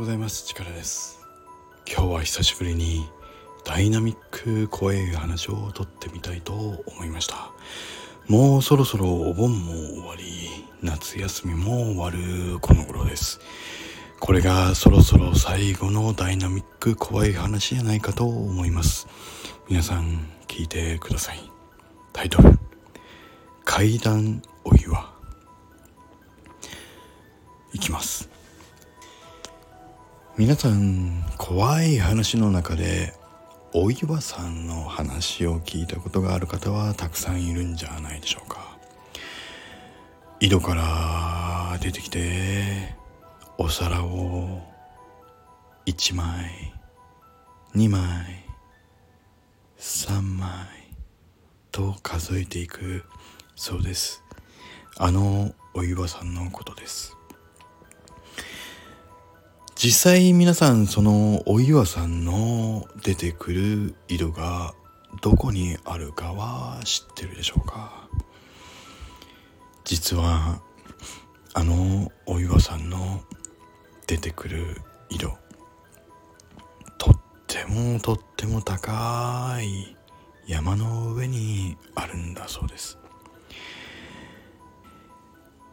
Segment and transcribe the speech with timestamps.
[0.00, 0.46] ございます。
[0.46, 1.20] 力です。
[1.86, 3.06] 今日は久しぶりに
[3.66, 7.52] ダイナミック怖い話を撮ってみたいと思いました。
[8.26, 10.24] もうそろそろお盆も終わり
[10.80, 13.40] 夏休みも終わるこの頃です。
[14.20, 19.06] これがそろそろ最後のダイナミック怖い話じゃないかと思います。
[19.68, 21.40] 皆さん聞いてください。
[22.14, 22.58] タイトル。
[23.66, 25.12] 階段お岩
[27.74, 28.39] いきます。
[30.38, 33.12] 皆さん怖い話の中で
[33.74, 38.78] お岩さんの話を聞いたことがある方はたくさんいるんじゃないでしょうか。
[40.38, 42.94] 井戸から出てきて
[43.58, 44.62] お皿を
[45.86, 46.72] 1枚
[47.74, 48.46] 2枚
[49.78, 50.48] 3枚
[51.70, 53.04] と数えていく
[53.56, 54.22] そうです。
[54.96, 57.19] あのお岩さんのことです。
[59.82, 64.74] 実際皆さんそのお岩さんの出てくる井戸が
[65.22, 68.06] どこにあるかは知ってるでしょうか？
[69.84, 70.60] 実は
[71.54, 73.22] あのお岩さんの
[74.06, 75.28] 出てくる井戸
[76.98, 79.96] とってもとっても高い
[80.46, 82.98] 山の上にあるんだそうです。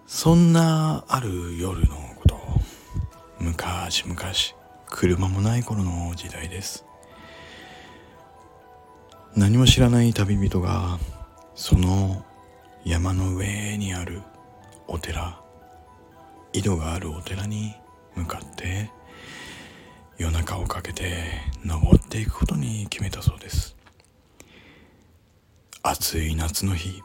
[0.05, 1.97] そんなある夜の
[3.39, 4.17] 昔々
[4.87, 6.85] 車もない頃の時代です。
[9.35, 10.97] 何も知らない旅人が
[11.53, 12.25] その
[12.83, 14.21] 山の上にある
[14.87, 15.39] お寺
[16.53, 17.75] 井戸があるお寺に
[18.15, 18.89] 向かって
[20.17, 21.25] 夜中をかけて
[21.63, 23.75] 登っていくことに決めたそうです。
[25.83, 27.03] 暑い夏の日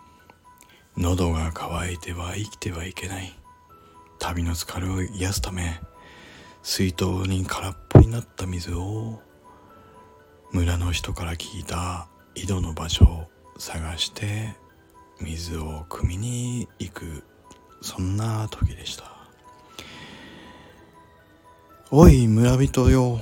[0.97, 3.35] 喉が渇いては生きてはいけない。
[4.19, 5.81] 旅の疲れを癒すため
[6.65, 9.21] 水筒に空っぽになった水を
[10.53, 12.07] 村の人から聞いた
[12.37, 13.29] 井戸の場所を
[13.59, 14.55] 探して
[15.21, 17.25] 水を汲みに行く
[17.81, 19.05] そんな時でした。
[21.91, 23.21] おい村人よ。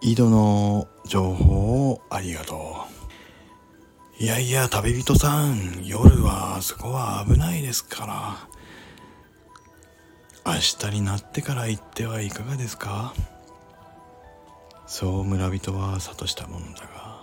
[0.00, 2.86] 井戸の情報をありがと
[4.20, 4.22] う。
[4.22, 8.55] いやいや旅人さん夜はあそこは危ないですから。
[10.46, 10.52] 明
[10.90, 13.12] 日になってから行ってはいかがですか？
[14.86, 17.20] そう村人は諭したものだが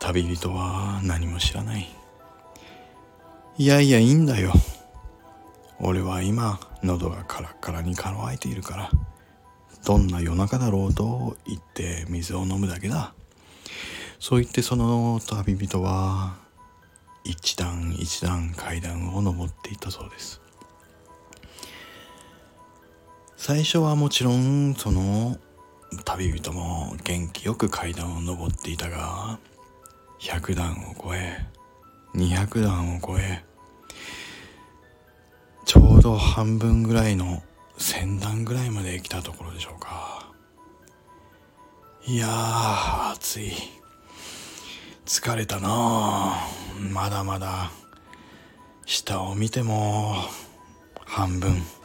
[0.00, 1.86] 旅人は何も知らない。
[3.58, 4.54] いやいやいいんだよ。
[5.80, 8.90] 俺は今喉がカラッカラに乾いているから
[9.84, 13.12] どんな夜中だろうと言って水を飲むだけだ。
[14.18, 16.36] そう言ってその旅人は
[17.24, 20.41] 一段一段階段を登っていったそうです。
[23.44, 25.36] 最初はもちろんその
[26.04, 29.36] 旅人も元気よく階段を登っていたが
[30.20, 31.44] 100段を超え
[32.14, 33.42] 200段を超え
[35.64, 37.42] ちょうど半分ぐらいの
[37.78, 40.30] 1000段ぐらいまで来たところでしょうか。
[42.06, 43.54] いやー暑い。
[45.04, 46.36] 疲れたな。
[46.92, 47.72] まだまだ
[48.86, 50.14] 下を見ても
[51.06, 51.81] 半分。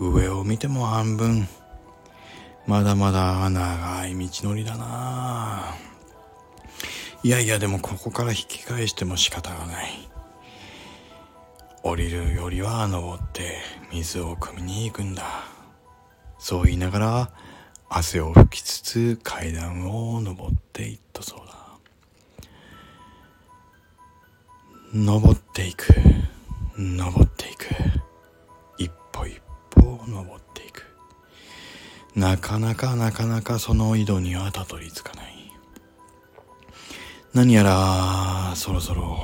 [0.00, 1.46] 上を見ても半分。
[2.66, 5.74] まだまだ長い道のりだな。
[7.22, 10.08] いやいやでもここから引き返しても仕方がない。
[11.82, 13.58] 降りるよりは登って
[13.92, 15.44] 水を汲みに行くんだ。
[16.38, 17.30] そう言いながら
[17.90, 21.54] 汗を拭きつつ階段を登っていったそうだ。
[24.94, 25.88] 登っていく。
[26.78, 27.39] 登って
[30.10, 30.84] 登っていく。
[32.14, 35.52] なかなかなかなかその井戸にはたどり着かない。
[37.32, 39.18] 何やらそろそろ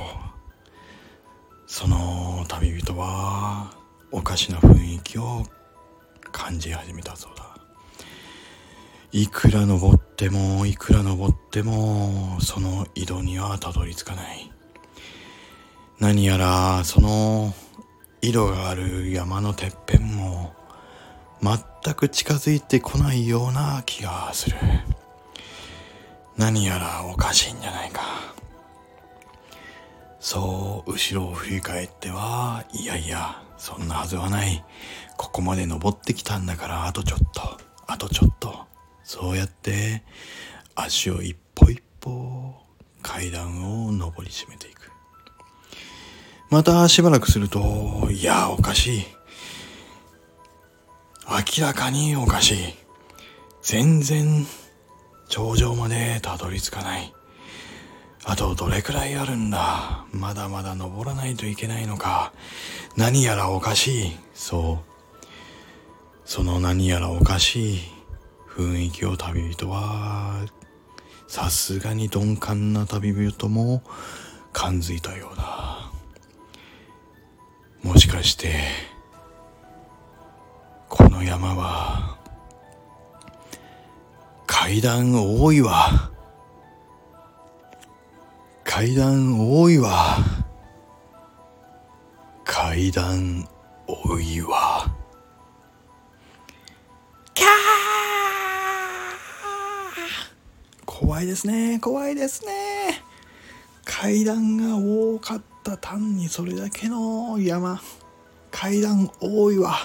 [1.65, 3.71] その旅人は
[4.11, 5.43] おかしな雰囲気を
[6.31, 7.57] 感じ始めたそうだ。
[9.11, 14.51] いくら登ってもいくら登ってもその井戸にはたどり着かない。
[15.99, 17.53] 何やらその
[18.21, 20.53] 井戸がある山のてっぺんも
[21.41, 24.57] 全く近づいてこないような気がする。
[26.35, 28.01] 何やらおかしいんじゃないか。
[30.19, 34.63] そう後ろを振り返ってはいやいやそんなはずはない。
[35.15, 37.57] ここまで登ってきたんだからあとちょっと
[37.87, 38.65] あとちょっと。
[39.03, 40.03] そうやって
[40.75, 42.53] 足を一歩一歩
[43.01, 44.91] 階段を登り締めていく。
[46.49, 49.05] またしばらくするといやおかしい。
[51.29, 52.57] 明らかにおかしい。
[53.61, 54.47] 全然
[55.27, 57.13] 頂上までたどり着かない。
[58.23, 62.31] あとどれくらいあるんだまだまだ登らないといけないのか。
[62.95, 64.17] 何やらおかしい。
[64.33, 65.25] そう。
[66.23, 67.79] その何やらおかしい
[68.49, 70.45] 雰囲気を旅人は、
[71.27, 73.83] さすがに鈍感な旅人も
[74.53, 75.91] 感づいたようだ。
[77.83, 78.61] もしかして、
[80.89, 82.17] この山は、
[84.45, 86.11] 階段多いわ。
[88.63, 90.17] 階段多いわ。
[92.43, 93.47] 階段
[93.87, 94.85] 多いわ。
[97.33, 97.49] キャー
[100.85, 103.01] 怖いですね、怖いですね。
[103.83, 107.81] 階段が多かった単にそれだけの山。
[108.51, 109.77] 階段多いわ。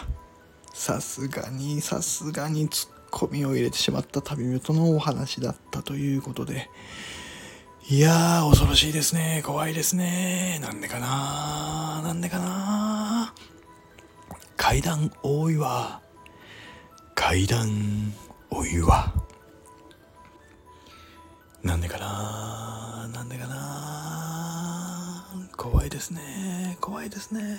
[0.73, 6.69] さすがに、さすがにツッコミを入れてしまった旅人のお話だったということで、
[7.89, 9.43] いやー、恐ろしいですね。
[9.45, 10.59] 怖いですね。
[10.63, 13.35] なんでかななんでかな
[14.57, 16.01] 階段多いわ。
[17.15, 18.13] 階段
[18.51, 19.13] 多いわ。
[21.63, 25.27] なんでかななんでかな
[25.57, 26.77] 怖いですね。
[26.81, 27.59] 怖いですね。